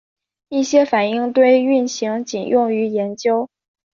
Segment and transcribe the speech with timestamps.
[0.49, 3.47] 一些反应堆运行仅用于研究。